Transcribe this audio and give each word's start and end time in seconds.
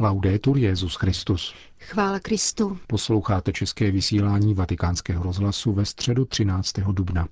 Laudetur 0.00 0.58
Jezus 0.58 0.94
Christus. 0.94 1.54
Chvála 1.80 2.20
Kristu. 2.20 2.78
Posloucháte 2.86 3.52
české 3.52 3.90
vysílání 3.90 4.54
Vatikánského 4.54 5.22
rozhlasu 5.22 5.72
ve 5.72 5.84
středu 5.84 6.24
13. 6.24 6.72
dubna. 6.72 7.28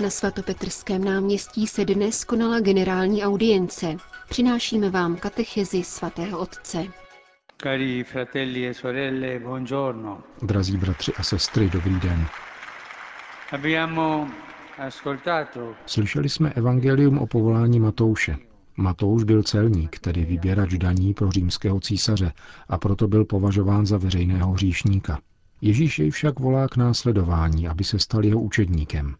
Na 0.00 0.10
svatopetrském 0.10 1.04
náměstí 1.04 1.66
se 1.66 1.84
dnes 1.84 2.24
konala 2.24 2.60
generální 2.60 3.24
audience. 3.24 3.96
Přinášíme 4.28 4.90
vám 4.90 5.16
katechezi 5.16 5.84
svatého 5.84 6.38
otce. 6.38 6.84
Cari 7.62 8.04
fratelli 8.04 8.68
e 8.68 8.74
sorelle, 8.74 9.38
buongiorno. 9.38 10.18
Drazí 10.42 10.76
bratři 10.76 11.12
a 11.16 11.22
sestry, 11.22 11.70
dobrý 11.70 12.00
den. 12.00 12.26
Abbiamo 13.52 14.28
ascoltato 14.78 15.74
Slyšeli 15.86 16.28
jsme 16.28 16.50
evangelium 16.50 17.18
o 17.18 17.26
povolání 17.26 17.80
Matouše. 17.80 18.36
Matouš 18.76 19.24
byl 19.24 19.42
celník, 19.42 19.98
tedy 19.98 20.24
vyběrač 20.24 20.74
daní 20.74 21.14
pro 21.14 21.30
římského 21.30 21.80
císaře 21.80 22.32
a 22.68 22.78
proto 22.78 23.08
byl 23.08 23.24
považován 23.24 23.86
za 23.86 23.96
veřejného 23.96 24.52
hříšníka. 24.52 25.20
Ježíš 25.60 25.98
jej 25.98 26.10
však 26.10 26.40
volá 26.40 26.68
k 26.68 26.76
následování, 26.76 27.68
aby 27.68 27.84
se 27.84 27.98
stal 27.98 28.24
jeho 28.24 28.40
učedníkem. 28.40 29.14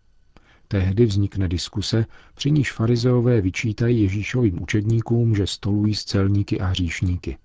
Tehdy 0.68 1.06
vznikne 1.06 1.48
diskuse, 1.48 2.06
při 2.34 2.50
níž 2.50 2.72
farizeové 2.72 3.40
vyčítají 3.40 4.02
Ježíšovým 4.02 4.62
učedníkům, 4.62 5.36
že 5.36 5.46
stolují 5.46 5.94
s 5.94 6.04
celníky 6.04 6.60
a 6.60 6.66
hříšníky. 6.66 7.38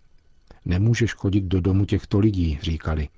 Nemůžeš 0.66 1.14
chodit 1.14 1.44
do 1.44 1.62
domu 1.62 1.86
těchto 1.86 2.20
lidí, 2.20 2.60
říkali. 2.62 3.10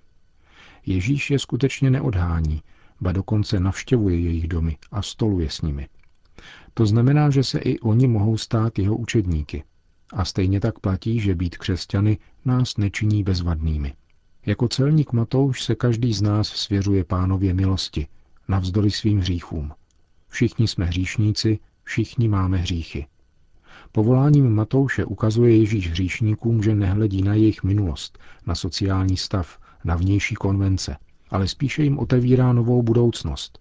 Ježíš 0.85 1.31
je 1.31 1.39
skutečně 1.39 1.89
neodhání, 1.89 2.61
ba 3.01 3.11
dokonce 3.11 3.59
navštěvuje 3.59 4.19
jejich 4.19 4.47
domy 4.47 4.77
a 4.91 5.01
stoluje 5.01 5.49
s 5.49 5.61
nimi. 5.61 5.87
To 6.73 6.85
znamená, 6.85 7.29
že 7.29 7.43
se 7.43 7.59
i 7.59 7.79
oni 7.79 8.07
mohou 8.07 8.37
stát 8.37 8.79
jeho 8.79 8.97
učedníky. 8.97 9.63
A 10.13 10.25
stejně 10.25 10.59
tak 10.59 10.79
platí, 10.79 11.19
že 11.19 11.35
být 11.35 11.57
křesťany 11.57 12.17
nás 12.45 12.77
nečiní 12.77 13.23
bezvadnými. 13.23 13.93
Jako 14.45 14.67
celník 14.67 15.13
Matouš 15.13 15.63
se 15.63 15.75
každý 15.75 16.13
z 16.13 16.21
nás 16.21 16.47
svěřuje 16.47 17.03
pánově 17.03 17.53
milosti, 17.53 18.07
navzdory 18.47 18.91
svým 18.91 19.19
hříchům. 19.19 19.71
Všichni 20.29 20.67
jsme 20.67 20.85
hříšníci, 20.85 21.59
všichni 21.83 22.27
máme 22.27 22.57
hříchy. 22.57 23.07
Povoláním 23.91 24.55
Matouše 24.55 25.05
ukazuje 25.05 25.57
Ježíš 25.57 25.89
hříšníkům, 25.89 26.63
že 26.63 26.75
nehledí 26.75 27.21
na 27.21 27.33
jejich 27.33 27.63
minulost, 27.63 28.19
na 28.45 28.55
sociální 28.55 29.17
stav, 29.17 29.59
na 29.83 29.95
vnější 29.95 30.35
konvence, 30.35 30.97
ale 31.29 31.47
spíše 31.47 31.83
jim 31.83 31.99
otevírá 31.99 32.53
novou 32.53 32.81
budoucnost. 32.81 33.59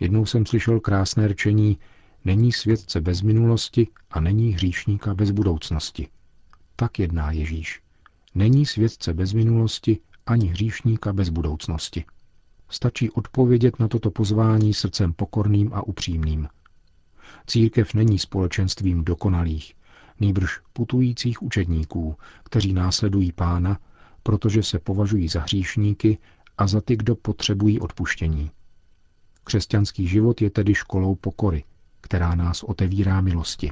Jednou 0.00 0.26
jsem 0.26 0.46
slyšel 0.46 0.80
krásné 0.80 1.28
rčení, 1.28 1.78
není 2.24 2.52
světce 2.52 3.00
bez 3.00 3.22
minulosti 3.22 3.88
a 4.10 4.20
není 4.20 4.52
hříšníka 4.52 5.14
bez 5.14 5.30
budoucnosti. 5.30 6.08
Tak 6.76 6.98
jedná 6.98 7.30
Ježíš. 7.32 7.82
Není 8.34 8.66
světce 8.66 9.14
bez 9.14 9.32
minulosti 9.32 9.98
ani 10.26 10.46
hříšníka 10.46 11.12
bez 11.12 11.28
budoucnosti. 11.28 12.04
Stačí 12.68 13.10
odpovědět 13.10 13.78
na 13.78 13.88
toto 13.88 14.10
pozvání 14.10 14.74
srdcem 14.74 15.12
pokorným 15.12 15.74
a 15.74 15.86
upřímným. 15.86 16.48
Církev 17.46 17.94
není 17.94 18.18
společenstvím 18.18 19.04
dokonalých, 19.04 19.74
nýbrž 20.20 20.60
putujících 20.72 21.42
učedníků, 21.42 22.16
kteří 22.44 22.72
následují 22.72 23.32
pána, 23.32 23.78
protože 24.22 24.62
se 24.62 24.78
považují 24.78 25.28
za 25.28 25.40
hříšníky 25.40 26.18
a 26.58 26.66
za 26.66 26.80
ty, 26.80 26.96
kdo 26.96 27.16
potřebují 27.16 27.80
odpuštění. 27.80 28.50
Křesťanský 29.46 30.06
život 30.06 30.42
je 30.42 30.50
tedy 30.50 30.74
školou 30.74 31.14
pokory, 31.14 31.64
která 32.00 32.34
nás 32.34 32.62
otevírá 32.62 33.20
milosti. 33.20 33.70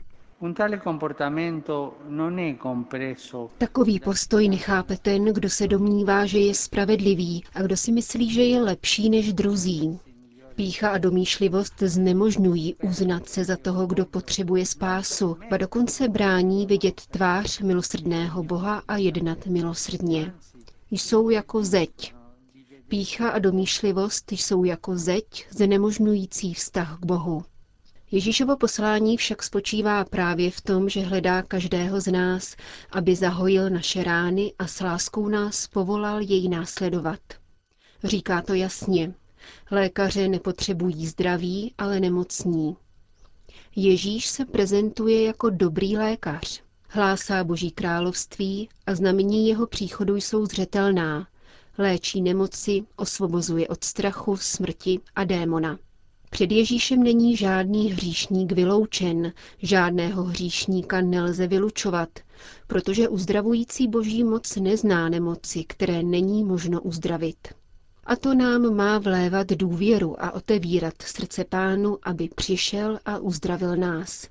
Takový 3.59 4.01
postoj 4.01 4.49
nechápe 4.49 4.97
ten, 4.97 5.25
kdo 5.25 5.51
se 5.51 5.67
domnívá, 5.69 6.27
že 6.27 6.39
je 6.39 6.55
spravedlivý 6.55 7.45
a 7.55 7.63
kdo 7.63 7.77
si 7.77 7.93
myslí, 7.93 8.31
že 8.33 8.43
je 8.43 8.63
lepší 8.63 9.11
než 9.11 9.33
druzí. 9.33 9.99
Pícha 10.55 10.89
a 10.91 10.99
domýšlivost 10.99 11.75
znemožňují 11.83 12.75
uznat 12.75 13.29
se 13.29 13.45
za 13.45 13.57
toho, 13.57 13.87
kdo 13.87 14.07
potřebuje 14.07 14.67
spásu, 14.67 15.37
a 15.51 15.57
dokonce 15.57 16.09
brání 16.09 16.67
vidět 16.67 17.01
tvář 17.11 17.61
milosrdného 17.61 18.43
Boha 18.43 18.83
a 18.89 18.97
jednat 18.97 19.47
milosrdně. 19.47 20.35
Jsou 20.91 21.31
jako 21.31 21.65
zeď. 21.65 22.15
Pícha 22.89 23.31
a 23.31 23.39
domýšlivost 23.39 24.33
jsou 24.33 24.65
jako 24.65 24.99
zeď 24.99 25.47
znemožňující 25.51 26.55
vztah 26.55 26.99
k 27.01 27.07
Bohu. 27.07 27.45
Ježíšovo 28.11 28.57
poslání 28.57 29.17
však 29.17 29.43
spočívá 29.43 30.05
právě 30.05 30.51
v 30.51 30.61
tom, 30.61 30.89
že 30.89 31.01
hledá 31.01 31.43
každého 31.43 32.01
z 32.01 32.13
nás, 32.13 32.57
aby 32.91 33.17
zahojil 33.17 33.71
naše 33.71 34.05
rány 34.05 34.53
a 34.59 34.67
s 34.67 34.81
láskou 34.81 35.29
nás 35.29 35.67
povolal 35.67 36.21
jej 36.21 36.49
následovat. 36.49 37.21
Říká 38.05 38.43
to 38.43 38.55
jasně. 38.55 39.15
Lékaře 39.71 40.29
nepotřebují 40.29 41.07
zdraví, 41.07 41.75
ale 41.79 42.01
nemocní. 42.01 42.77
Ježíš 43.77 44.27
se 44.27 44.45
prezentuje 44.45 45.23
jako 45.23 45.51
dobrý 45.51 45.97
lékař. 45.97 46.63
Hlásá 46.89 47.45
Boží 47.45 47.71
království 47.71 48.69
a 48.87 48.95
znamení 48.95 49.49
jeho 49.49 49.67
příchodu 49.67 50.17
jsou 50.17 50.47
zřetelná. 50.47 51.29
Léčí 51.79 52.23
nemoci, 52.23 52.83
osvobozuje 52.97 53.69
od 53.69 53.85
strachu, 53.85 54.37
smrti 54.37 55.01
a 55.17 55.25
démona. 55.25 55.79
Před 56.31 56.53
Ježíšem 56.53 57.03
není 57.03 57.37
žádný 57.37 57.93
hříšník 57.93 58.53
vyloučen, 58.53 59.33
žádného 59.59 60.23
hříšníka 60.25 61.01
nelze 61.01 61.47
vylučovat, 61.47 62.09
protože 62.67 63.09
uzdravující 63.09 63.89
boží 63.89 64.25
moc 64.25 64.57
nezná 64.57 65.09
nemoci, 65.09 65.65
které 65.65 66.03
není 66.03 66.45
možno 66.45 66.81
uzdravit. 66.81 67.49
A 68.05 68.17
to 68.17 68.35
nám 68.35 68.75
má 68.75 68.99
vlévat 68.99 69.47
důvěru 69.47 70.23
a 70.25 70.33
otevírat 70.33 70.95
srdce 71.03 71.45
pánu, 71.45 71.99
aby 72.03 72.29
přišel 72.35 72.99
a 73.05 73.19
uzdravil 73.19 73.77
nás. 73.77 74.29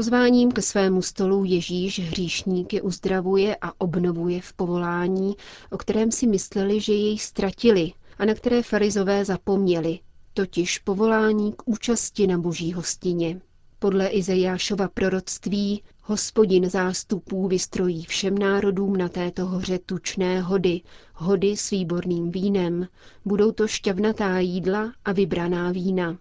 Pozváním 0.00 0.52
ke 0.52 0.62
svému 0.62 1.02
stolu 1.02 1.44
Ježíš 1.44 1.98
hříšníky 2.00 2.80
uzdravuje 2.82 3.56
a 3.60 3.80
obnovuje 3.80 4.40
v 4.40 4.52
povolání, 4.52 5.36
o 5.70 5.78
kterém 5.78 6.10
si 6.12 6.26
mysleli, 6.26 6.80
že 6.80 6.92
jej 6.92 7.18
ztratili 7.18 7.92
a 8.18 8.24
na 8.24 8.34
které 8.34 8.62
farizové 8.62 9.24
zapomněli, 9.24 9.98
totiž 10.34 10.78
povolání 10.78 11.52
k 11.52 11.68
účasti 11.68 12.26
na 12.26 12.38
boží 12.38 12.72
hostině. 12.72 13.40
Podle 13.78 14.06
Izajášova 14.08 14.88
proroctví 14.88 15.82
hospodin 16.02 16.70
zástupů 16.70 17.48
vystrojí 17.48 18.04
všem 18.04 18.38
národům 18.38 18.96
na 18.96 19.08
této 19.08 19.46
hoře 19.46 19.78
tučné 19.86 20.40
hody, 20.40 20.80
hody 21.14 21.56
s 21.56 21.70
výborným 21.70 22.30
vínem. 22.30 22.88
Budou 23.24 23.52
to 23.52 23.68
šťavnatá 23.68 24.38
jídla 24.38 24.92
a 25.04 25.12
vybraná 25.12 25.70
vína. 25.72 26.18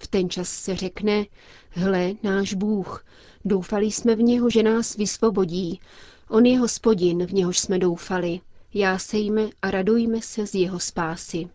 V 0.00 0.06
ten 0.08 0.30
čas 0.30 0.48
se 0.48 0.76
řekne, 0.76 1.24
hle, 1.70 2.12
náš 2.22 2.54
Bůh, 2.54 3.04
doufali 3.44 3.86
jsme 3.86 4.16
v 4.16 4.22
něho, 4.22 4.50
že 4.50 4.62
nás 4.62 4.96
vysvobodí. 4.96 5.80
On 6.28 6.46
je 6.46 6.58
hospodin, 6.58 7.26
v 7.26 7.32
něhož 7.32 7.58
jsme 7.58 7.78
doufali. 7.78 8.40
Jásejme 8.74 9.42
a 9.62 9.70
radujme 9.70 10.20
se 10.22 10.46
z 10.46 10.54
jeho 10.54 10.78
spásy. 10.80 11.48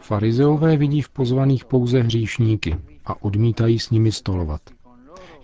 Farizeové 0.00 0.76
vidí 0.76 1.02
v 1.02 1.08
pozvaných 1.08 1.64
pouze 1.64 2.00
hříšníky 2.02 2.76
a 3.04 3.22
odmítají 3.22 3.78
s 3.78 3.90
nimi 3.90 4.12
stolovat. 4.12 4.60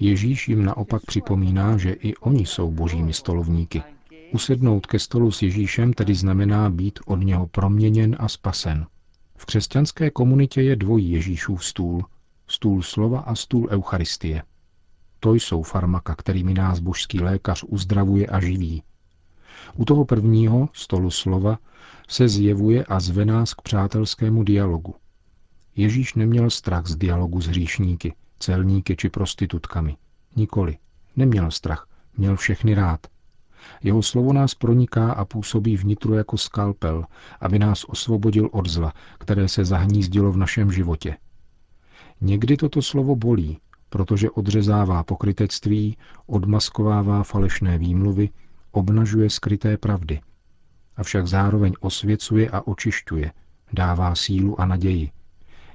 Ježíš 0.00 0.48
jim 0.48 0.64
naopak 0.64 1.02
připomíná, 1.06 1.76
že 1.76 1.92
i 1.92 2.14
oni 2.16 2.46
jsou 2.46 2.70
božími 2.70 3.12
stolovníky. 3.12 3.82
Usednout 4.32 4.86
ke 4.86 4.98
stolu 4.98 5.30
s 5.30 5.42
Ježíšem 5.42 5.92
tedy 5.92 6.14
znamená 6.14 6.70
být 6.70 6.98
od 7.06 7.16
něho 7.16 7.46
proměněn 7.46 8.16
a 8.18 8.28
spasen. 8.28 8.86
V 9.36 9.46
křesťanské 9.46 10.10
komunitě 10.10 10.62
je 10.62 10.76
dvojí 10.76 11.10
Ježíšův 11.10 11.64
stůl, 11.64 12.04
stůl 12.46 12.82
slova 12.82 13.20
a 13.20 13.34
stůl 13.34 13.68
Eucharistie. 13.70 14.42
To 15.20 15.34
jsou 15.34 15.62
farmaka, 15.62 16.14
kterými 16.14 16.54
nás 16.54 16.80
božský 16.80 17.20
lékař 17.20 17.64
uzdravuje 17.68 18.26
a 18.26 18.40
živí, 18.40 18.82
u 19.74 19.84
toho 19.84 20.04
prvního, 20.04 20.68
stolu 20.72 21.10
slova, 21.10 21.58
se 22.08 22.28
zjevuje 22.28 22.84
a 22.84 23.00
zve 23.00 23.24
nás 23.24 23.54
k 23.54 23.62
přátelskému 23.62 24.42
dialogu. 24.42 24.94
Ježíš 25.76 26.14
neměl 26.14 26.50
strach 26.50 26.86
z 26.86 26.96
dialogu 26.96 27.40
s 27.40 27.46
hříšníky, 27.46 28.14
celníky 28.38 28.96
či 28.96 29.08
prostitutkami. 29.08 29.96
Nikoli. 30.36 30.78
Neměl 31.16 31.50
strach, 31.50 31.88
měl 32.16 32.36
všechny 32.36 32.74
rád. 32.74 33.06
Jeho 33.82 34.02
slovo 34.02 34.32
nás 34.32 34.54
proniká 34.54 35.12
a 35.12 35.24
působí 35.24 35.76
vnitru 35.76 36.14
jako 36.14 36.38
skalpel, 36.38 37.04
aby 37.40 37.58
nás 37.58 37.84
osvobodil 37.84 38.48
od 38.52 38.66
zla, 38.68 38.92
které 39.18 39.48
se 39.48 39.64
zahnízdilo 39.64 40.32
v 40.32 40.36
našem 40.36 40.72
životě. 40.72 41.16
Někdy 42.20 42.56
toto 42.56 42.82
slovo 42.82 43.16
bolí, 43.16 43.58
protože 43.88 44.30
odřezává 44.30 45.04
pokrytectví, 45.04 45.96
odmaskovává 46.26 47.22
falešné 47.22 47.78
výmluvy 47.78 48.28
obnažuje 48.72 49.30
skryté 49.30 49.76
pravdy, 49.76 50.20
avšak 50.96 51.26
zároveň 51.26 51.72
osvěcuje 51.80 52.50
a 52.50 52.66
očišťuje, 52.66 53.32
dává 53.72 54.14
sílu 54.14 54.60
a 54.60 54.66
naději, 54.66 55.10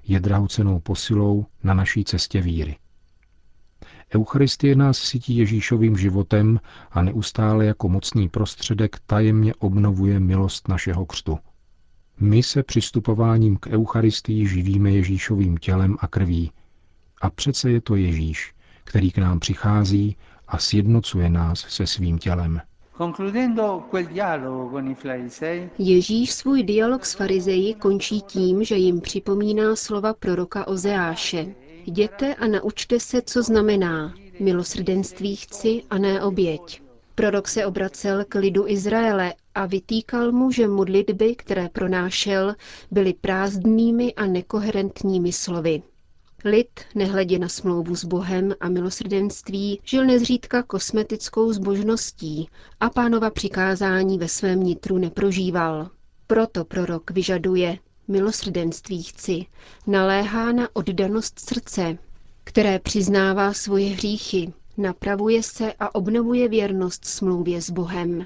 je 0.07 0.19
drahocenou 0.19 0.79
posilou 0.79 1.45
na 1.63 1.73
naší 1.73 2.03
cestě 2.03 2.41
víry. 2.41 2.77
Eucharistie 4.15 4.75
nás 4.75 4.97
sytí 4.97 5.37
Ježíšovým 5.37 5.97
životem 5.97 6.59
a 6.91 7.01
neustále 7.01 7.65
jako 7.65 7.89
mocný 7.89 8.29
prostředek 8.29 8.99
tajemně 9.05 9.55
obnovuje 9.55 10.19
milost 10.19 10.67
našeho 10.67 11.05
křtu. 11.05 11.39
My 12.19 12.43
se 12.43 12.63
přistupováním 12.63 13.57
k 13.57 13.67
Eucharistii 13.67 14.47
živíme 14.47 14.91
Ježíšovým 14.91 15.57
tělem 15.57 15.97
a 15.99 16.07
krví. 16.07 16.51
A 17.21 17.29
přece 17.29 17.71
je 17.71 17.81
to 17.81 17.95
Ježíš, 17.95 18.53
který 18.83 19.11
k 19.11 19.17
nám 19.17 19.39
přichází 19.39 20.17
a 20.47 20.57
sjednocuje 20.57 21.29
nás 21.29 21.59
se 21.59 21.87
svým 21.87 22.17
tělem. 22.17 22.61
Ježíš 25.77 26.33
svůj 26.33 26.63
dialog 26.63 27.05
s 27.05 27.13
farizeji 27.13 27.73
končí 27.73 28.21
tím, 28.21 28.63
že 28.63 28.75
jim 28.75 29.01
připomíná 29.01 29.75
slova 29.75 30.13
proroka 30.13 30.67
Ozeáše. 30.67 31.55
Jděte 31.85 32.35
a 32.35 32.47
naučte 32.47 32.99
se, 32.99 33.21
co 33.21 33.43
znamená. 33.43 34.13
Milosrdenství 34.39 35.35
chci 35.35 35.83
a 35.89 35.97
ne 35.97 36.21
oběť. 36.23 36.81
Prorok 37.15 37.47
se 37.47 37.65
obracel 37.65 38.25
k 38.29 38.35
lidu 38.35 38.67
Izraele 38.67 39.33
a 39.55 39.65
vytýkal 39.65 40.31
mu, 40.31 40.51
že 40.51 40.67
modlitby, 40.67 41.35
které 41.35 41.69
pronášel, 41.69 42.55
byly 42.91 43.13
prázdnými 43.13 44.13
a 44.13 44.25
nekoherentními 44.25 45.31
slovy. 45.31 45.83
Lid, 46.45 46.79
nehledě 46.95 47.39
na 47.39 47.49
smlouvu 47.49 47.95
s 47.95 48.05
Bohem 48.05 48.55
a 48.59 48.69
milosrdenství, 48.69 49.79
žil 49.83 50.05
nezřídka 50.05 50.63
kosmetickou 50.63 51.53
zbožností 51.53 52.49
a 52.79 52.89
pánova 52.89 53.29
přikázání 53.29 54.17
ve 54.17 54.27
svém 54.27 54.63
nitru 54.63 54.97
neprožíval. 54.97 55.89
Proto 56.27 56.65
prorok 56.65 57.11
vyžaduje 57.11 57.77
milosrdenství 58.11 59.03
chci, 59.03 59.45
naléhá 59.87 60.51
na 60.51 60.69
oddanost 60.73 61.39
srdce, 61.39 61.97
které 62.43 62.79
přiznává 62.79 63.53
svoje 63.53 63.89
hříchy, 63.89 64.53
napravuje 64.77 65.43
se 65.43 65.73
a 65.79 65.95
obnovuje 65.95 66.47
věrnost 66.49 67.05
smlouvě 67.05 67.61
s 67.61 67.69
Bohem. 67.69 68.25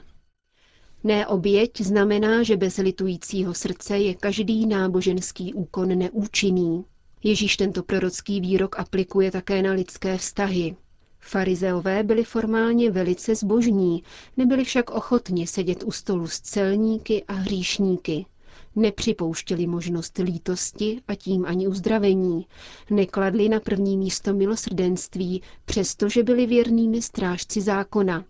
Ne 1.03 1.27
oběť 1.27 1.81
znamená, 1.81 2.43
že 2.43 2.57
bez 2.57 2.77
litujícího 2.77 3.53
srdce 3.53 3.97
je 3.97 4.13
každý 4.15 4.65
náboženský 4.65 5.53
úkon 5.53 5.97
neúčinný. 5.97 6.85
Ježíš 7.23 7.57
tento 7.57 7.83
prorocký 7.83 8.41
výrok 8.41 8.79
aplikuje 8.79 9.31
také 9.31 9.61
na 9.61 9.71
lidské 9.71 10.17
vztahy. 10.17 10.75
Farizeové 11.19 12.03
byli 12.03 12.23
formálně 12.23 12.91
velice 12.91 13.35
zbožní, 13.35 14.03
nebyli 14.37 14.63
však 14.63 14.89
ochotni 14.89 15.47
sedět 15.47 15.83
u 15.83 15.91
stolu 15.91 16.27
s 16.27 16.39
celníky 16.41 17.23
a 17.27 17.33
hříšníky. 17.33 18.25
Nepřipouštěli 18.75 19.67
možnost 19.67 20.17
lítosti 20.17 21.01
a 21.07 21.15
tím 21.15 21.45
ani 21.45 21.67
uzdravení. 21.67 22.47
Nekladli 22.89 23.49
na 23.49 23.59
první 23.59 23.97
místo 23.97 24.33
milosrdenství, 24.33 25.41
přestože 25.65 26.23
byli 26.23 26.45
věrnými 26.45 27.01
strážci 27.01 27.61
zákona. 27.61 28.25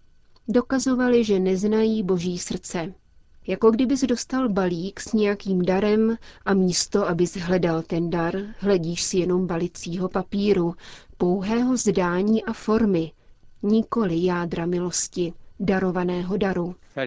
Dokazovali, 0.47 1.23
že 1.23 1.39
neznají 1.39 2.03
boží 2.03 2.37
srdce. 2.37 2.93
Jako 3.47 3.71
kdybys 3.71 4.01
dostal 4.01 4.49
balík 4.49 4.99
s 4.99 5.13
nějakým 5.13 5.61
darem 5.61 6.17
a 6.45 6.53
místo, 6.53 7.07
abys 7.07 7.35
hledal 7.37 7.81
ten 7.81 8.09
dar, 8.09 8.35
hledíš 8.59 9.03
si 9.03 9.17
jenom 9.17 9.47
balicího 9.47 10.09
papíru, 10.09 10.75
pouhého 11.17 11.77
zdání 11.77 12.43
a 12.43 12.53
formy, 12.53 13.11
nikoli 13.63 14.23
jádra 14.25 14.65
milosti, 14.65 15.33
darovaného 15.59 16.37
daru. 16.37 16.75
E. 16.95 17.05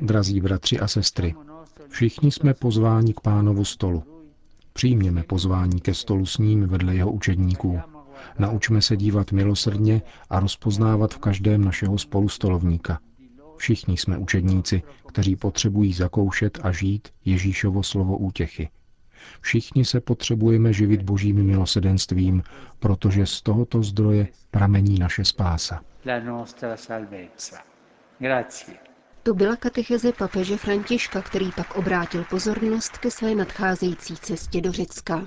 Drazí 0.00 0.40
bratři 0.40 0.78
a 0.80 0.88
sestry, 0.88 1.34
všichni 1.88 2.30
jsme 2.32 2.54
pozváni 2.54 3.14
k 3.14 3.20
pánovu 3.20 3.64
stolu. 3.64 4.02
Přijměme 4.72 5.22
pozvání 5.22 5.80
ke 5.80 5.94
stolu 5.94 6.26
s 6.26 6.38
ním 6.38 6.66
vedle 6.66 6.94
jeho 6.94 7.12
učedníků. 7.12 7.80
Naučme 8.38 8.82
se 8.82 8.96
dívat 8.96 9.32
milosrdně 9.32 10.02
a 10.30 10.40
rozpoznávat 10.40 11.14
v 11.14 11.18
každém 11.18 11.64
našeho 11.64 11.98
spolustolovníka. 11.98 12.98
Všichni 13.56 13.96
jsme 13.96 14.18
učedníci, 14.18 14.82
kteří 15.08 15.36
potřebují 15.36 15.92
zakoušet 15.92 16.58
a 16.62 16.72
žít 16.72 17.08
Ježíšovo 17.24 17.82
slovo 17.82 18.16
útěchy. 18.18 18.68
Všichni 19.40 19.84
se 19.84 20.00
potřebujeme 20.00 20.72
živit 20.72 21.02
božím 21.02 21.42
milosedenstvím, 21.46 22.42
protože 22.78 23.26
z 23.26 23.42
tohoto 23.42 23.82
zdroje 23.82 24.28
pramení 24.50 24.98
naše 24.98 25.24
spása. 25.24 25.80
To 29.22 29.34
byla 29.34 29.56
katecheze 29.56 30.12
papeže 30.12 30.56
Františka, 30.56 31.22
který 31.22 31.52
pak 31.56 31.76
obrátil 31.76 32.24
pozornost 32.30 32.98
ke 32.98 33.10
své 33.10 33.34
nadcházející 33.34 34.16
cestě 34.16 34.60
do 34.60 34.72
Řecka. 34.72 35.26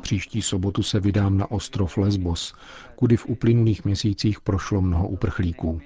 Příští 0.00 0.42
sobotu 0.42 0.82
se 0.82 1.00
vydám 1.00 1.38
na 1.38 1.50
ostrov 1.50 1.96
Lesbos, 1.96 2.54
kudy 2.96 3.16
v 3.16 3.26
uplynulých 3.26 3.84
měsících 3.84 4.40
prošlo 4.40 4.80
mnoho 4.80 5.08
uprchlíků. 5.08 5.80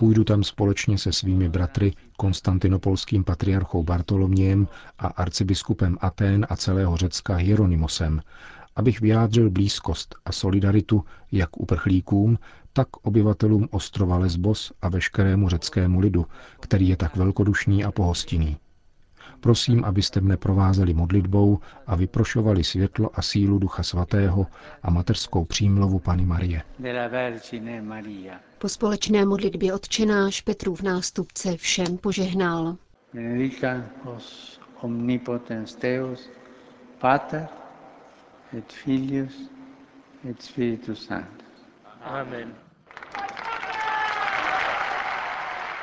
Půjdu 0.00 0.24
tam 0.24 0.44
společně 0.44 0.98
se 0.98 1.12
svými 1.12 1.48
bratry, 1.48 1.92
konstantinopolským 2.16 3.24
patriarchou 3.24 3.82
Bartolomějem 3.82 4.68
a 4.98 5.06
arcibiskupem 5.06 5.96
Atén 6.00 6.46
a 6.48 6.56
celého 6.56 6.96
Řecka 6.96 7.34
Hieronymosem, 7.34 8.22
abych 8.76 9.00
vyjádřil 9.00 9.50
blízkost 9.50 10.14
a 10.24 10.32
solidaritu 10.32 11.04
jak 11.32 11.60
uprchlíkům, 11.60 12.38
tak 12.72 12.88
obyvatelům 13.02 13.68
ostrova 13.70 14.18
Lesbos 14.18 14.72
a 14.82 14.88
veškerému 14.88 15.48
řeckému 15.48 16.00
lidu, 16.00 16.26
který 16.60 16.88
je 16.88 16.96
tak 16.96 17.16
velkodušný 17.16 17.84
a 17.84 17.92
pohostinný. 17.92 18.56
Prosím, 19.40 19.84
abyste 19.84 20.20
mne 20.20 20.36
provázeli 20.36 20.94
modlitbou 20.94 21.58
a 21.86 21.96
vyprošovali 21.96 22.64
světlo 22.64 23.10
a 23.14 23.22
sílu 23.22 23.58
Ducha 23.58 23.82
Svatého 23.82 24.46
a 24.82 24.90
mateřskou 24.90 25.44
přímlovu 25.44 25.98
Pany 25.98 26.26
Marie. 26.26 26.62
Po 28.58 28.68
společné 28.68 29.24
modlitbě 29.24 29.74
odčenáš 29.74 30.40
Petrův 30.40 30.82
nástupce 30.82 31.56
všem 31.56 31.98
požehnal. 31.98 32.76
Benedica 33.14 33.82
os 34.04 34.60
omnipotens 34.80 35.76
Deus, 35.76 36.30
Pater 36.98 37.48
et 38.58 38.72
Filius 38.72 39.50
et 40.30 40.42
Spiritus 40.42 41.06
Sanctus. 41.06 41.46
Amen. 42.04 42.54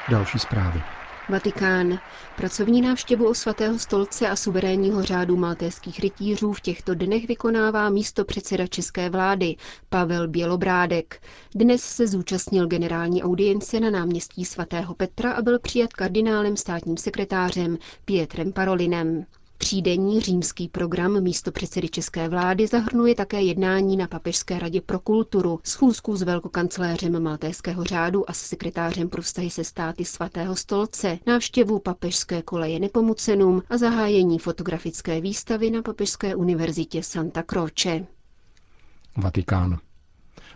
Další 0.09 0.39
zprávy. 0.39 0.96
Vatikán. 1.29 1.99
Pracovní 2.35 2.81
návštěvu 2.81 3.33
svatého 3.33 3.79
stolce 3.79 4.29
a 4.29 4.35
suverénního 4.35 5.03
řádu 5.03 5.37
maltéských 5.37 5.99
rytířů 5.99 6.53
v 6.53 6.61
těchto 6.61 6.95
dnech 6.95 7.27
vykonává 7.27 7.89
místo 7.89 8.25
předseda 8.25 8.67
české 8.67 9.09
vlády 9.09 9.55
Pavel 9.89 10.27
Bělobrádek. 10.27 11.21
Dnes 11.55 11.81
se 11.83 12.07
zúčastnil 12.07 12.67
generální 12.67 13.23
audience 13.23 13.79
na 13.79 13.89
náměstí 13.89 14.45
svatého 14.45 14.95
Petra 14.95 15.31
a 15.31 15.41
byl 15.41 15.59
přijat 15.59 15.93
kardinálem 15.93 16.57
státním 16.57 16.97
sekretářem 16.97 17.77
Pietrem 18.05 18.53
Parolinem. 18.53 19.25
Třídenní 19.57 20.21
římský 20.21 20.67
program 20.67 21.21
místo 21.21 21.51
předsedy 21.51 21.89
české 21.89 22.29
vlády 22.29 22.67
zahrnuje 22.67 23.15
také 23.15 23.41
jednání 23.41 23.97
na 23.97 24.07
Papežské 24.07 24.59
radě 24.59 24.81
pro 24.81 24.99
kulturu, 24.99 25.59
schůzku 25.63 26.15
s 26.15 26.21
velkokancléřem 26.21 27.23
Maltéského 27.23 27.83
řádu 27.83 28.29
a 28.29 28.33
s 28.33 28.37
sekretářem 28.41 29.09
pro 29.09 29.21
vztahy 29.21 29.49
se 29.49 29.63
státy 29.63 30.05
svatého 30.05 30.55
stolce, 30.55 31.19
návštěvu 31.27 31.79
papežské 31.79 32.41
koleje 32.41 32.79
Nepomucenum 32.79 33.63
a 33.69 33.77
zahájení 33.77 34.39
fotografické 34.39 35.21
výstavy 35.21 35.71
na 35.71 35.81
Papežské 35.81 36.35
univerzitě 36.35 37.03
Santa 37.03 37.43
Croce. 37.43 38.05
Vatikán. 39.17 39.77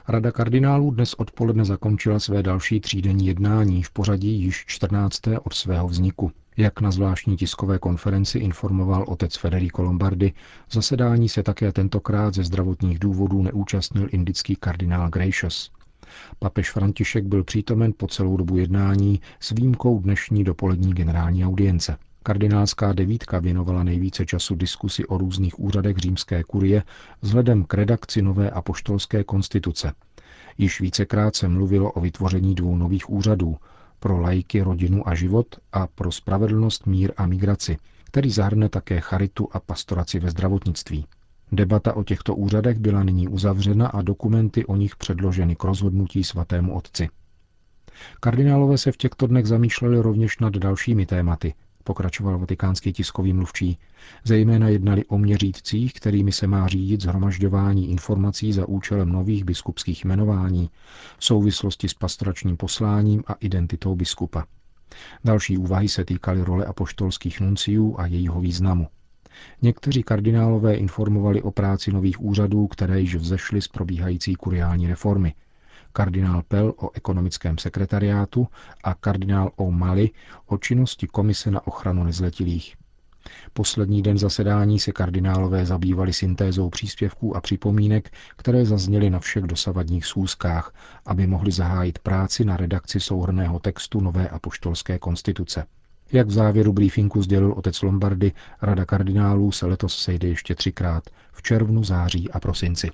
Rada 0.07 0.31
kardinálů 0.31 0.91
dnes 0.91 1.13
odpoledne 1.13 1.65
zakončila 1.65 2.19
své 2.19 2.43
další 2.43 2.79
třídenní 2.79 3.27
jednání 3.27 3.83
v 3.83 3.91
pořadí 3.91 4.41
již 4.41 4.63
14. 4.67 5.19
od 5.43 5.53
svého 5.53 5.87
vzniku. 5.87 6.31
Jak 6.57 6.81
na 6.81 6.91
zvláštní 6.91 7.37
tiskové 7.37 7.79
konferenci 7.79 8.39
informoval 8.39 9.05
otec 9.07 9.37
Federico 9.37 9.83
Lombardi, 9.83 10.33
zasedání 10.71 11.29
se 11.29 11.43
také 11.43 11.71
tentokrát 11.71 12.33
ze 12.33 12.43
zdravotních 12.43 12.99
důvodů 12.99 13.41
neúčastnil 13.41 14.07
indický 14.11 14.55
kardinál 14.55 15.09
Gracious. 15.09 15.71
Papež 16.39 16.71
František 16.71 17.25
byl 17.25 17.43
přítomen 17.43 17.93
po 17.97 18.07
celou 18.07 18.37
dobu 18.37 18.57
jednání 18.57 19.21
s 19.39 19.51
výjimkou 19.51 19.99
dnešní 19.99 20.43
dopolední 20.43 20.93
generální 20.93 21.45
audience. 21.45 21.97
Kardinálská 22.23 22.93
devítka 22.93 23.39
věnovala 23.39 23.83
nejvíce 23.83 24.25
času 24.25 24.55
diskusi 24.55 25.05
o 25.05 25.17
různých 25.17 25.59
úřadech 25.59 25.97
římské 25.97 26.43
kurie 26.43 26.83
vzhledem 27.21 27.63
k 27.63 27.73
redakci 27.73 28.21
nové 28.21 28.49
apoštolské 28.49 29.23
konstituce. 29.23 29.93
Již 30.57 30.81
vícekrát 30.81 31.35
se 31.35 31.47
mluvilo 31.47 31.91
o 31.91 32.01
vytvoření 32.01 32.55
dvou 32.55 32.77
nových 32.77 33.09
úřadů, 33.09 33.57
pro 34.01 34.19
lajky, 34.19 34.61
rodinu 34.61 35.07
a 35.09 35.15
život 35.15 35.55
a 35.71 35.87
pro 35.87 36.11
spravedlnost, 36.11 36.87
mír 36.87 37.13
a 37.17 37.25
migraci, 37.27 37.77
který 38.03 38.31
zahrne 38.31 38.69
také 38.69 38.99
charitu 38.99 39.47
a 39.51 39.59
pastoraci 39.59 40.19
ve 40.19 40.29
zdravotnictví. 40.29 41.05
Debata 41.51 41.93
o 41.93 42.03
těchto 42.03 42.35
úřadech 42.35 42.79
byla 42.79 43.03
nyní 43.03 43.27
uzavřena 43.27 43.87
a 43.87 44.01
dokumenty 44.01 44.65
o 44.65 44.75
nich 44.75 44.95
předloženy 44.95 45.55
k 45.55 45.63
rozhodnutí 45.63 46.23
svatému 46.23 46.75
otci. 46.75 47.09
Kardinálové 48.19 48.77
se 48.77 48.91
v 48.91 48.97
těchto 48.97 49.27
dnech 49.27 49.45
zamýšleli 49.45 49.99
rovněž 50.01 50.39
nad 50.39 50.53
dalšími 50.53 51.05
tématy, 51.05 51.53
pokračoval 51.83 52.39
vatikánský 52.39 52.93
tiskový 52.93 53.33
mluvčí. 53.33 53.77
Zejména 54.23 54.67
jednali 54.67 55.05
o 55.05 55.17
měřících, 55.17 55.93
kterými 55.93 56.31
se 56.31 56.47
má 56.47 56.67
řídit 56.67 57.01
zhromažďování 57.01 57.89
informací 57.91 58.53
za 58.53 58.67
účelem 58.67 59.09
nových 59.09 59.43
biskupských 59.43 60.05
jmenování 60.05 60.69
v 61.17 61.25
souvislosti 61.25 61.89
s 61.89 61.93
pastoračním 61.93 62.57
posláním 62.57 63.23
a 63.27 63.33
identitou 63.33 63.95
biskupa. 63.95 64.45
Další 65.23 65.57
úvahy 65.57 65.89
se 65.89 66.05
týkaly 66.05 66.41
role 66.43 66.65
apoštolských 66.65 67.39
nunciů 67.39 67.95
a 67.99 68.05
jejího 68.05 68.41
významu. 68.41 68.87
Někteří 69.61 70.03
kardinálové 70.03 70.75
informovali 70.75 71.41
o 71.41 71.51
práci 71.51 71.91
nových 71.91 72.21
úřadů, 72.21 72.67
které 72.67 72.99
již 72.99 73.15
vzešly 73.15 73.61
z 73.61 73.67
probíhající 73.67 74.35
kuriální 74.35 74.87
reformy. 74.87 75.33
Kardinál 75.93 76.43
Pell 76.47 76.73
o 76.77 76.89
ekonomickém 76.93 77.57
sekretariátu 77.57 78.47
a 78.83 78.93
kardinál 78.93 79.51
O'Malley 79.55 80.09
o 80.45 80.57
činnosti 80.57 81.07
Komise 81.07 81.51
na 81.51 81.67
ochranu 81.67 82.03
nezletilých. 82.03 82.75
Poslední 83.53 84.01
den 84.01 84.17
zasedání 84.17 84.79
se 84.79 84.91
kardinálové 84.91 85.65
zabývali 85.65 86.13
syntézou 86.13 86.69
příspěvků 86.69 87.35
a 87.35 87.41
připomínek, 87.41 88.13
které 88.35 88.65
zazněly 88.65 89.09
na 89.09 89.19
všech 89.19 89.43
dosavadních 89.43 90.05
schůzkách, 90.05 90.73
aby 91.05 91.27
mohli 91.27 91.51
zahájit 91.51 91.99
práci 91.99 92.45
na 92.45 92.57
redakci 92.57 92.99
souhrného 92.99 93.59
textu 93.59 94.01
nové 94.01 94.29
apoštolské 94.29 94.99
konstituce. 94.99 95.65
Jak 96.11 96.27
v 96.27 96.31
závěru 96.31 96.73
briefingu 96.73 97.21
sdělil 97.21 97.53
otec 97.53 97.81
Lombardy, 97.81 98.31
Rada 98.61 98.85
kardinálů 98.85 99.51
se 99.51 99.65
letos 99.65 99.97
sejde 100.03 100.27
ještě 100.27 100.55
třikrát 100.55 101.03
v 101.31 101.41
červnu, 101.41 101.83
září 101.83 102.31
a 102.31 102.39
prosinci. 102.39 102.91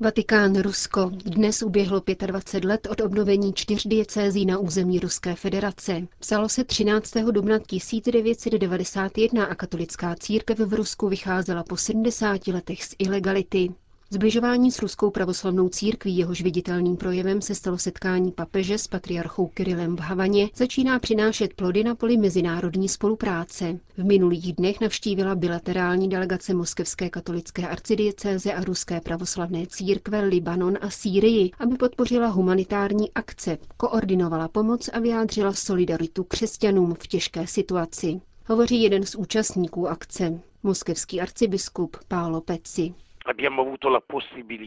Vatikán, 0.00 0.62
Rusko. 0.62 1.10
Dnes 1.14 1.62
uběhlo 1.62 2.02
25 2.26 2.64
let 2.68 2.86
od 2.90 3.00
obnovení 3.00 3.52
čtyř 3.52 3.86
diecézí 3.86 4.46
na 4.46 4.58
území 4.58 4.98
Ruské 4.98 5.34
federace. 5.34 6.06
Psalo 6.18 6.48
se 6.48 6.64
13. 6.64 7.14
dubna 7.30 7.58
1991 7.58 9.44
a 9.44 9.54
katolická 9.54 10.14
církev 10.14 10.58
v 10.58 10.74
Rusku 10.74 11.08
vycházela 11.08 11.62
po 11.62 11.76
70 11.76 12.46
letech 12.46 12.84
z 12.84 12.94
ilegality. 12.98 13.68
Zbližování 14.10 14.70
s 14.72 14.82
ruskou 14.82 15.10
pravoslavnou 15.10 15.68
církví, 15.68 16.16
jehož 16.16 16.42
viditelným 16.42 16.96
projevem 16.96 17.42
se 17.42 17.54
stalo 17.54 17.78
setkání 17.78 18.32
papeže 18.32 18.78
s 18.78 18.86
patriarchou 18.86 19.46
Kirilem 19.46 19.96
v 19.96 20.00
Havaně, 20.00 20.48
začíná 20.54 20.98
přinášet 20.98 21.54
plody 21.54 21.84
na 21.84 21.94
poli 21.94 22.16
mezinárodní 22.16 22.88
spolupráce. 22.88 23.78
V 23.96 24.04
minulých 24.04 24.52
dnech 24.52 24.80
navštívila 24.80 25.34
bilaterální 25.34 26.08
delegace 26.08 26.54
Moskevské 26.54 27.10
katolické 27.10 27.68
arcidiecéze 27.68 28.52
a 28.52 28.64
ruské 28.64 29.00
pravoslavné 29.00 29.66
církve 29.66 30.20
Libanon 30.20 30.78
a 30.80 30.90
Sýrii, 30.90 31.50
aby 31.58 31.76
podpořila 31.76 32.26
humanitární 32.28 33.12
akce, 33.12 33.58
koordinovala 33.76 34.48
pomoc 34.48 34.88
a 34.92 34.98
vyjádřila 34.98 35.52
solidaritu 35.52 36.24
křesťanům 36.24 36.94
v 36.94 37.06
těžké 37.06 37.46
situaci. 37.46 38.20
Hovoří 38.46 38.82
jeden 38.82 39.06
z 39.06 39.14
účastníků 39.14 39.88
akce, 39.88 40.40
moskevský 40.62 41.20
arcibiskup 41.20 41.96
Pálo 42.08 42.40
Peci. 42.40 42.94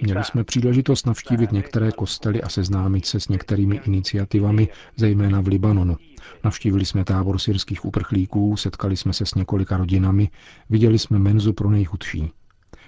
Měli 0.02 0.24
jsme 0.24 0.44
příležitost 0.44 1.06
navštívit 1.06 1.52
některé 1.52 1.92
kostely 1.92 2.42
a 2.42 2.50
seznámit 2.50 3.06
se 3.06 3.20
s 3.20 3.28
některými 3.28 3.82
iniciativami, 3.86 4.70
zejména 4.96 5.42
v 5.42 5.48
Libanonu. 5.48 5.98
Navštívili 6.44 6.86
jsme 6.86 7.04
tábor 7.04 7.40
syrských 7.40 7.86
uprchlíků, 7.86 8.58
setkali 8.58 8.98
jsme 8.98 9.14
se 9.14 9.26
s 9.26 9.36
několika 9.36 9.78
rodinami, 9.78 10.30
viděli 10.70 11.00
jsme 11.00 11.20
menzu 11.20 11.54
pro 11.54 11.70
nejchudší. 11.70 12.32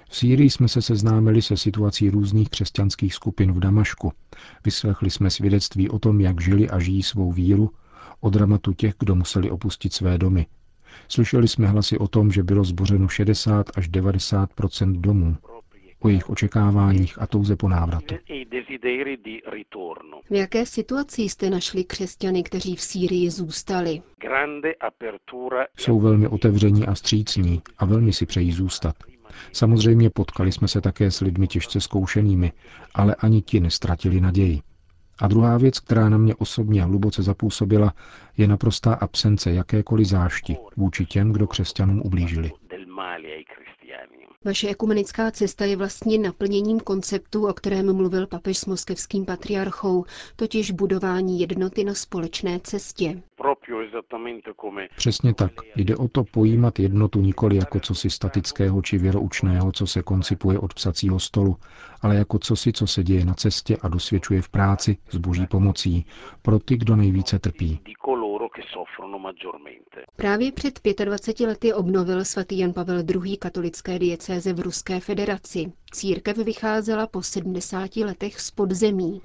V 0.09 0.15
Sýrii 0.15 0.49
jsme 0.49 0.67
se 0.67 0.81
seznámili 0.81 1.41
se 1.41 1.57
situací 1.57 2.09
různých 2.09 2.49
křesťanských 2.49 3.13
skupin 3.13 3.51
v 3.51 3.59
Damašku. 3.59 4.11
Vyslechli 4.65 5.09
jsme 5.09 5.29
svědectví 5.29 5.89
o 5.89 5.99
tom, 5.99 6.21
jak 6.21 6.41
žili 6.41 6.69
a 6.69 6.79
žijí 6.79 7.03
svou 7.03 7.31
víru, 7.31 7.71
o 8.21 8.29
dramatu 8.29 8.73
těch, 8.73 8.93
kdo 8.99 9.15
museli 9.15 9.51
opustit 9.51 9.93
své 9.93 10.17
domy. 10.17 10.45
Slyšeli 11.07 11.47
jsme 11.47 11.67
hlasy 11.67 11.97
o 11.97 12.07
tom, 12.07 12.31
že 12.31 12.43
bylo 12.43 12.63
zbořeno 12.63 13.07
60 13.07 13.71
až 13.75 13.89
90% 13.89 15.01
domů 15.01 15.37
o 16.05 16.07
jejich 16.09 16.29
očekáváních 16.29 17.21
a 17.21 17.27
touze 17.27 17.55
po 17.55 17.69
návratu. 17.69 18.15
V 20.29 20.33
jaké 20.35 20.65
situaci 20.65 21.21
jste 21.21 21.49
našli 21.49 21.83
křesťany, 21.83 22.43
kteří 22.43 22.75
v 22.75 22.81
Sýrii 22.81 23.29
zůstali? 23.29 24.01
Jsou 25.77 25.99
velmi 25.99 26.27
otevření 26.27 26.85
a 26.87 26.95
střícní 26.95 27.61
a 27.77 27.85
velmi 27.85 28.13
si 28.13 28.25
přejí 28.25 28.51
zůstat. 28.51 28.95
Samozřejmě 29.51 30.09
potkali 30.09 30.51
jsme 30.51 30.67
se 30.67 30.81
také 30.81 31.11
s 31.11 31.21
lidmi 31.21 31.47
těžce 31.47 31.81
zkoušenými, 31.81 32.51
ale 32.93 33.15
ani 33.15 33.41
ti 33.41 33.59
nestratili 33.59 34.21
naději. 34.21 34.61
A 35.21 35.27
druhá 35.27 35.57
věc, 35.57 35.79
která 35.79 36.09
na 36.09 36.17
mě 36.17 36.35
osobně 36.35 36.83
hluboce 36.83 37.23
zapůsobila, 37.23 37.93
je 38.37 38.47
naprostá 38.47 38.93
absence 38.93 39.51
jakékoliv 39.53 40.07
zášti 40.07 40.57
vůči 40.77 41.05
těm, 41.05 41.31
kdo 41.33 41.47
křesťanům 41.47 42.01
ublížili. 42.05 42.51
Vaše 44.45 44.69
ekumenická 44.69 45.31
cesta 45.31 45.65
je 45.65 45.77
vlastně 45.77 46.17
naplněním 46.17 46.79
konceptu, 46.79 47.47
o 47.47 47.53
kterém 47.53 47.95
mluvil 47.95 48.27
papež 48.27 48.57
s 48.57 48.65
moskevským 48.65 49.25
patriarchou, 49.25 50.05
totiž 50.35 50.71
budování 50.71 51.39
jednoty 51.39 51.83
na 51.83 51.93
společné 51.93 52.59
cestě. 52.63 53.21
Přesně 54.95 55.33
tak. 55.33 55.51
Jde 55.75 55.95
o 55.95 56.07
to 56.07 56.23
pojímat 56.23 56.79
jednotu 56.79 57.21
nikoli 57.21 57.55
jako 57.55 57.79
cosi 57.79 58.09
statického 58.09 58.81
či 58.81 58.97
věroučného, 58.97 59.71
co 59.71 59.87
se 59.87 60.03
koncipuje 60.03 60.59
od 60.59 60.73
psacího 60.73 61.19
stolu, 61.19 61.57
ale 62.01 62.15
jako 62.15 62.39
cosi, 62.39 62.73
co 62.73 62.87
se 62.87 63.03
děje 63.03 63.25
na 63.25 63.33
cestě 63.33 63.77
a 63.81 63.87
dosvědčuje 63.87 64.41
v 64.41 64.49
práci 64.49 64.97
s 65.09 65.17
boží 65.17 65.47
pomocí 65.47 66.05
pro 66.41 66.59
ty, 66.59 66.77
kdo 66.77 66.95
nejvíce 66.95 67.39
trpí. 67.39 67.79
Právě 70.15 70.51
před 70.51 70.79
25 71.05 71.47
lety 71.47 71.73
obnovil 71.73 72.25
svatý 72.25 72.59
Jan 72.59 72.73
Pavel 72.73 73.03
II. 73.25 73.37
katolické 73.37 73.99
diecéze 73.99 74.53
v 74.53 74.59
Ruské 74.59 74.99
federaci. 74.99 75.71
Církev 75.91 76.37
vycházela 76.37 77.07
po 77.07 77.21
70 77.21 77.95
letech 77.95 78.39
z 78.39 78.51
podzemí. 78.51 79.21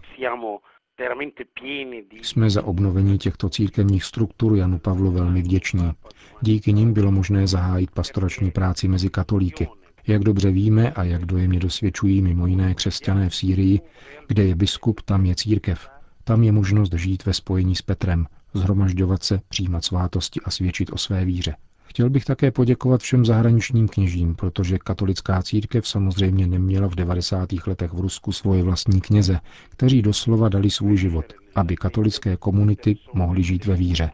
Jsme 2.22 2.50
za 2.50 2.64
obnovení 2.64 3.18
těchto 3.18 3.48
církevních 3.48 4.04
struktur 4.04 4.56
Janu 4.56 4.78
Pavlu 4.78 5.10
velmi 5.10 5.42
vděční. 5.42 5.92
Díky 6.40 6.72
nim 6.72 6.92
bylo 6.92 7.10
možné 7.10 7.46
zahájit 7.46 7.90
pastorační 7.90 8.50
práci 8.50 8.88
mezi 8.88 9.10
katolíky. 9.10 9.68
Jak 10.06 10.24
dobře 10.24 10.50
víme 10.50 10.92
a 10.92 11.04
jak 11.04 11.24
dojemně 11.24 11.58
dosvědčují 11.58 12.22
mimo 12.22 12.46
jiné 12.46 12.74
křesťané 12.74 13.28
v 13.28 13.34
Sýrii, 13.34 13.80
kde 14.26 14.44
je 14.44 14.54
biskup, 14.54 15.02
tam 15.02 15.24
je 15.24 15.34
církev. 15.34 15.88
Tam 16.24 16.42
je 16.42 16.52
možnost 16.52 16.92
žít 16.92 17.24
ve 17.24 17.32
spojení 17.32 17.76
s 17.76 17.82
Petrem, 17.82 18.26
zhromažďovat 18.58 19.22
se, 19.22 19.40
přijímat 19.48 19.84
svátosti 19.84 20.40
a 20.44 20.50
svědčit 20.50 20.92
o 20.92 20.98
své 20.98 21.24
víře. 21.24 21.54
Chtěl 21.84 22.10
bych 22.10 22.24
také 22.24 22.50
poděkovat 22.50 23.00
všem 23.00 23.24
zahraničním 23.24 23.88
kněžím, 23.88 24.34
protože 24.34 24.78
katolická 24.78 25.42
církev 25.42 25.88
samozřejmě 25.88 26.46
neměla 26.46 26.88
v 26.88 26.94
90. 26.94 27.48
letech 27.66 27.92
v 27.92 28.00
Rusku 28.00 28.32
svoje 28.32 28.62
vlastní 28.62 29.00
kněze, 29.00 29.40
kteří 29.68 30.02
doslova 30.02 30.48
dali 30.48 30.70
svůj 30.70 30.96
život, 30.96 31.24
aby 31.54 31.76
katolické 31.76 32.36
komunity 32.36 32.96
mohly 33.14 33.42
žít 33.42 33.64
ve 33.66 33.74
víře. 33.74 34.10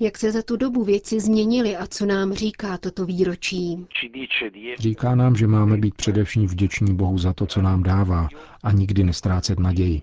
Jak 0.00 0.18
se 0.18 0.32
za 0.32 0.42
tu 0.42 0.56
dobu 0.56 0.84
věci 0.84 1.20
změnily 1.20 1.76
a 1.76 1.86
co 1.86 2.06
nám 2.06 2.32
říká 2.32 2.78
toto 2.78 3.06
výročí? 3.06 3.86
Říká 4.78 5.14
nám, 5.14 5.36
že 5.36 5.46
máme 5.46 5.76
být 5.76 5.94
především 5.94 6.46
vděční 6.46 6.94
Bohu 6.94 7.18
za 7.18 7.32
to, 7.32 7.46
co 7.46 7.62
nám 7.62 7.82
dává 7.82 8.28
a 8.62 8.72
nikdy 8.72 9.04
nestrácet 9.04 9.58
naději. 9.58 10.02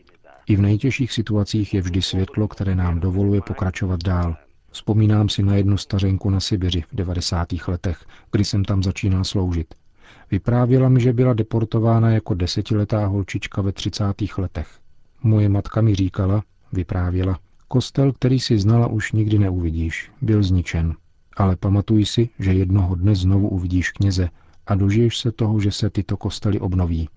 I 0.49 0.55
v 0.55 0.61
nejtěžších 0.61 1.11
situacích 1.11 1.73
je 1.73 1.81
vždy 1.81 2.01
světlo, 2.01 2.47
které 2.47 2.75
nám 2.75 2.99
dovoluje 2.99 3.41
pokračovat 3.41 4.03
dál. 4.03 4.35
Vzpomínám 4.71 5.29
si 5.29 5.43
na 5.43 5.55
jednu 5.55 5.77
stařenku 5.77 6.29
na 6.29 6.39
Sibiři 6.39 6.81
v 6.81 6.95
90. 6.95 7.47
letech, 7.67 8.05
kdy 8.31 8.45
jsem 8.45 8.65
tam 8.65 8.83
začínal 8.83 9.23
sloužit. 9.23 9.75
Vyprávěla 10.31 10.89
mi, 10.89 11.01
že 11.01 11.13
byla 11.13 11.33
deportována 11.33 12.09
jako 12.09 12.33
desetiletá 12.33 13.05
holčička 13.05 13.61
ve 13.61 13.71
30. 13.71 14.03
letech. 14.37 14.67
Moje 15.23 15.49
matka 15.49 15.81
mi 15.81 15.95
říkala, 15.95 16.43
vyprávěla, 16.73 17.39
kostel, 17.67 18.13
který 18.13 18.39
si 18.39 18.59
znala, 18.59 18.87
už 18.87 19.11
nikdy 19.11 19.39
neuvidíš, 19.39 20.11
byl 20.21 20.43
zničen. 20.43 20.95
Ale 21.37 21.55
pamatuj 21.55 22.05
si, 22.05 22.29
že 22.39 22.53
jednoho 22.53 22.95
dne 22.95 23.15
znovu 23.15 23.49
uvidíš 23.49 23.91
kněze 23.91 24.29
a 24.67 24.75
dožiješ 24.75 25.17
se 25.17 25.31
toho, 25.31 25.59
že 25.59 25.71
se 25.71 25.89
tyto 25.89 26.17
kostely 26.17 26.59
obnoví. 26.59 27.09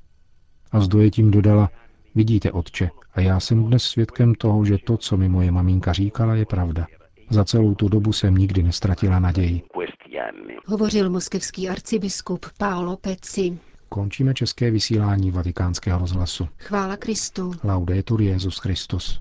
A 0.73 0.81
s 0.81 0.89
dojetím 0.89 1.31
dodala, 1.31 1.71
vidíte, 2.15 2.53
otče, 2.53 2.91
a 3.15 3.21
já 3.21 3.41
jsem 3.41 3.65
dnes 3.65 3.83
svědkem 3.83 4.35
toho, 4.35 4.65
že 4.65 4.79
to, 4.79 4.97
co 4.97 5.17
mi 5.17 5.29
moje 5.29 5.51
maminka 5.51 5.93
říkala, 5.93 6.35
je 6.35 6.47
pravda. 6.47 6.87
Za 7.31 7.45
celou 7.45 7.75
tu 7.75 7.89
dobu 7.89 8.13
jsem 8.13 8.35
nikdy 8.35 8.63
nestratila 8.63 9.19
naději. 9.19 9.63
Hovořil 10.67 11.11
moskevský 11.11 11.69
arcibiskup 11.69 12.47
Paolo 12.59 12.97
Peci. 12.97 13.59
Končíme 13.89 14.35
české 14.35 14.71
vysílání 14.71 15.31
vatikánského 15.31 15.99
rozhlasu. 15.99 16.49
Chvála 16.59 16.97
Kristu. 16.97 17.53
Laudetur 17.65 18.23
Jezus 18.23 18.59
Christus. 18.59 19.21